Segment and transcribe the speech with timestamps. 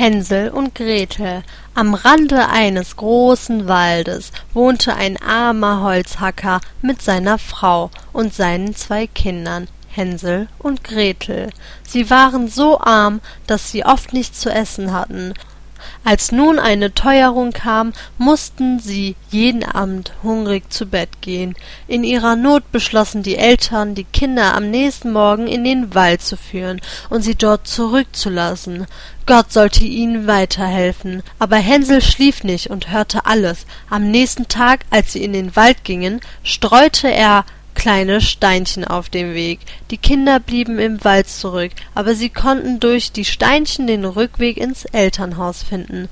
[0.00, 1.42] Hänsel und Gretel.
[1.74, 9.06] Am Rande eines großen Waldes wohnte ein armer Holzhacker mit seiner Frau und seinen zwei
[9.06, 11.50] Kindern, Hänsel und Gretel.
[11.86, 15.34] Sie waren so arm, dass sie oft nichts zu essen hatten
[16.04, 21.54] als nun eine Teuerung kam, mussten sie jeden Abend hungrig zu Bett gehen.
[21.86, 26.36] In ihrer Not beschlossen die Eltern, die Kinder am nächsten Morgen in den Wald zu
[26.36, 28.86] führen und sie dort zurückzulassen.
[29.26, 31.22] Gott sollte ihnen weiterhelfen.
[31.38, 33.64] Aber Hänsel schlief nicht und hörte alles.
[33.88, 37.44] Am nächsten Tag, als sie in den Wald gingen, streute er
[37.80, 39.60] kleine Steinchen auf dem Weg.
[39.90, 44.84] Die Kinder blieben im Wald zurück, aber sie konnten durch die Steinchen den Rückweg ins
[44.84, 46.10] Elternhaus finden.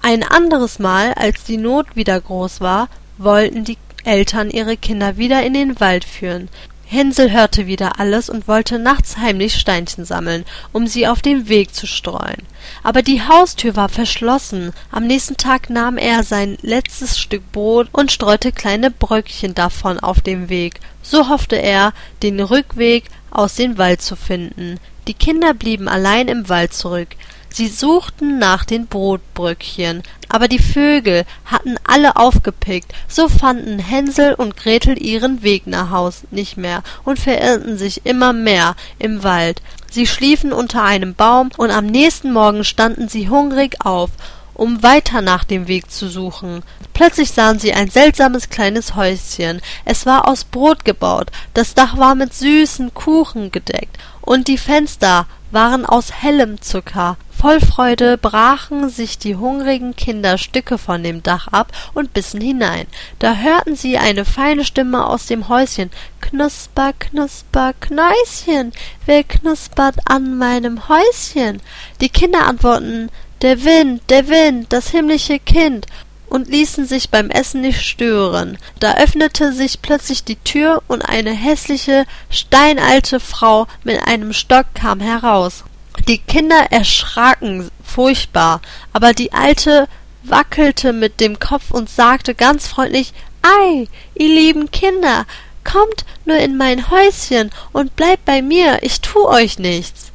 [0.00, 5.42] Ein anderes Mal, als die Not wieder groß war, wollten die Eltern ihre Kinder wieder
[5.42, 6.48] in den Wald führen.
[6.92, 11.74] Hänsel hörte wieder alles und wollte nachts heimlich Steinchen sammeln, um sie auf den Weg
[11.74, 12.42] zu streuen.
[12.82, 14.72] Aber die Haustür war verschlossen.
[14.90, 20.20] Am nächsten Tag nahm er sein letztes Stück Brot und streute kleine Bröckchen davon auf
[20.20, 20.80] dem Weg.
[21.02, 24.78] So hoffte er, den Rückweg aus dem Wald zu finden.
[25.08, 27.16] Die Kinder blieben allein im Wald zurück.
[27.48, 34.56] Sie suchten nach den Brotbröckchen, aber die Vögel hatten alle aufgepickt, so fanden Hänsel und
[34.56, 39.60] Gretel ihren Weg nach Haus nicht mehr und verirrten sich immer mehr im Wald.
[39.90, 44.08] Sie schliefen unter einem Baum, und am nächsten Morgen standen sie hungrig auf,
[44.54, 46.62] um weiter nach dem Weg zu suchen.
[46.94, 49.60] Plötzlich sahen sie ein seltsames kleines Häuschen.
[49.84, 55.26] Es war aus Brot gebaut, das Dach war mit süßen Kuchen gedeckt, und die Fenster
[55.52, 57.16] waren aus hellem Zucker.
[57.30, 62.86] Voll Freude brachen sich die hungrigen Kinder Stücke von dem Dach ab und bissen hinein.
[63.18, 65.90] Da hörten sie eine feine Stimme aus dem Häuschen.
[66.20, 68.72] Knusper, knusper, Knäuschen,
[69.06, 71.60] wer knuspert an meinem Häuschen?
[72.00, 73.10] Die Kinder antworten,
[73.42, 75.86] der Wind, der Wind, das himmlische Kind,
[76.32, 78.56] und ließen sich beim Essen nicht stören.
[78.80, 85.00] Da öffnete sich plötzlich die Tür und eine hässliche, steinalte Frau mit einem Stock kam
[85.00, 85.62] heraus.
[86.08, 88.62] Die Kinder erschraken furchtbar,
[88.94, 89.88] aber die Alte
[90.22, 95.26] wackelte mit dem Kopf und sagte ganz freundlich Ei, ihr lieben Kinder,
[95.64, 100.11] kommt nur in mein Häuschen und bleibt bei mir, ich tu euch nichts.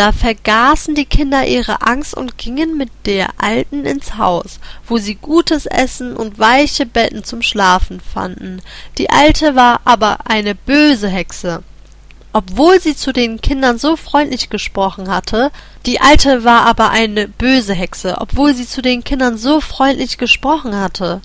[0.00, 5.14] Da vergaßen die Kinder ihre Angst und gingen mit der Alten ins Haus, wo sie
[5.14, 8.62] gutes Essen und weiche Betten zum Schlafen fanden.
[8.96, 11.62] Die Alte war aber eine böse Hexe
[12.32, 15.50] obwohl sie zu den Kindern so freundlich gesprochen hatte,
[15.84, 20.76] die Alte war aber eine böse Hexe, obwohl sie zu den Kindern so freundlich gesprochen
[20.76, 21.22] hatte.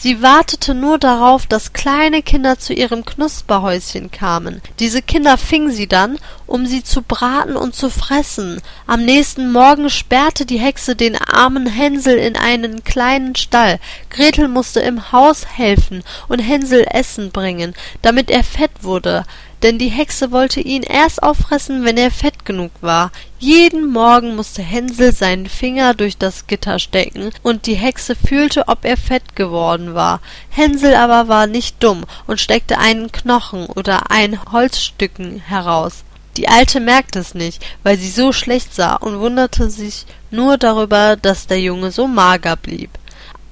[0.00, 4.62] Sie wartete nur darauf, dass kleine Kinder zu ihrem Knusperhäuschen kamen.
[4.78, 8.62] Diese Kinder fing sie dann, um sie zu braten und zu fressen.
[8.86, 13.80] Am nächsten Morgen sperrte die Hexe den armen Hänsel in einen kleinen Stall.
[14.08, 19.24] Gretel musste im Haus helfen und Hänsel Essen bringen, damit er fett wurde
[19.62, 23.10] denn die Hexe wollte ihn erst auffressen, wenn er fett genug war.
[23.38, 28.84] Jeden Morgen musste Hänsel seinen Finger durch das Gitter stecken, und die Hexe fühlte, ob
[28.84, 30.20] er fett geworden war.
[30.48, 36.04] Hänsel aber war nicht dumm und steckte einen Knochen oder ein Holzstücken heraus.
[36.36, 41.16] Die Alte merkte es nicht, weil sie so schlecht sah und wunderte sich nur darüber,
[41.16, 42.90] dass der Junge so mager blieb.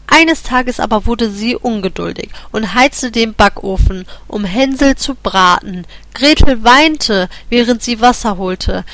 [0.06, 5.86] Eines Tages aber wurde sie ungeduldig und heizte den Backofen, um Hänsel zu braten.
[6.14, 8.84] Gretel weinte, während sie Wasser holte.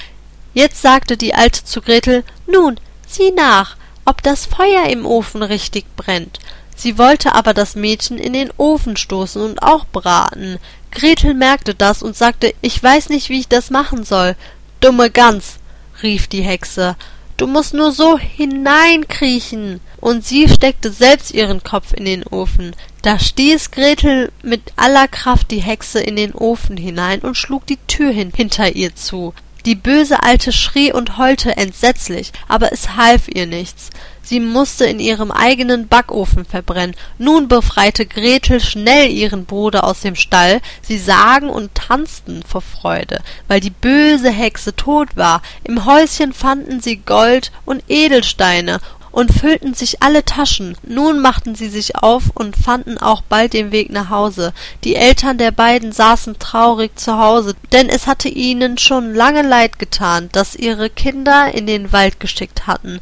[0.55, 5.85] Jetzt sagte die Alte zu Gretel Nun, sieh nach, ob das Feuer im Ofen richtig
[5.97, 6.39] brennt.
[6.75, 10.59] Sie wollte aber das Mädchen in den Ofen stoßen und auch braten.
[10.91, 14.35] Gretel merkte das und sagte Ich weiß nicht, wie ich das machen soll.
[14.81, 15.59] Dumme Gans,
[16.03, 16.97] rief die Hexe,
[17.37, 22.75] du musst nur so hineinkriechen und sie steckte selbst ihren Kopf in den Ofen.
[23.03, 27.79] Da stieß Gretel mit aller Kraft die Hexe in den Ofen hinein und schlug die
[27.87, 29.35] Tür hin hinter ihr zu.
[29.65, 33.91] Die böse Alte schrie und heulte entsetzlich, aber es half ihr nichts.
[34.25, 36.97] Sie musste in ihrem eigenen Backofen verbrennen.
[37.19, 40.61] Nun befreite Gretel schnell ihren Bruder aus dem Stall.
[40.81, 45.43] Sie sagen und tanzten vor Freude, weil die böse Hexe tot war.
[45.65, 48.81] Im Häuschen fanden sie Gold und Edelsteine
[49.13, 50.77] und füllten sich alle Taschen.
[50.83, 54.53] Nun machten sie sich auf und fanden auch bald den Weg nach Hause.
[54.85, 59.79] Die Eltern der beiden saßen traurig zu Hause, denn es hatte ihnen schon lange leid
[59.79, 62.99] getan, dass ihre Kinder in den Wald geschickt hatten.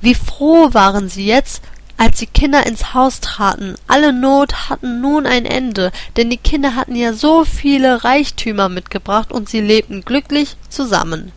[0.00, 1.62] Wie froh waren sie jetzt,
[1.96, 3.74] als die Kinder ins Haus traten.
[3.86, 9.32] Alle Not hatten nun ein Ende, denn die Kinder hatten ja so viele Reichtümer mitgebracht
[9.32, 11.32] und sie lebten glücklich zusammen.